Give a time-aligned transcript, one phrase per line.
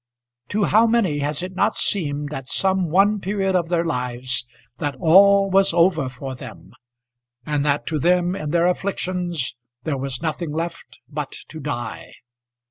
[0.47, 4.47] To how many has it not seemed, at some one period of their lives,
[4.79, 6.71] that all was over for them,
[7.45, 12.13] and that to them in their afflictions there was nothing left but to die!